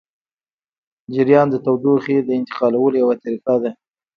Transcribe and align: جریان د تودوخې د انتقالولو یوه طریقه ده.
جریان 1.13 1.47
د 1.51 1.55
تودوخې 1.65 2.17
د 2.23 2.29
انتقالولو 2.39 2.95
یوه 3.03 3.15
طریقه 3.23 3.55
ده. 3.63 3.71